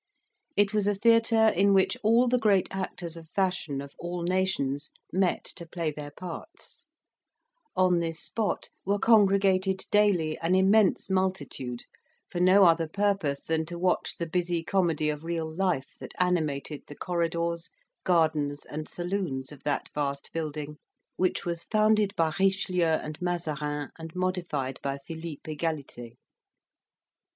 [0.55, 4.89] It was a theatre in which all the great actors of fashion of all nations
[5.13, 6.87] met to play their parts:
[7.75, 11.83] on this spot were congregated daily an immense multitude,
[12.27, 16.81] for no other purpose than to watch the busy comedy of real life that animated
[16.87, 17.69] the corridors,
[18.03, 20.77] gardens, and saloons of that vast building,
[21.15, 26.15] which was founded by Richelieu and Mazarin, and modified by Philippe Egalite.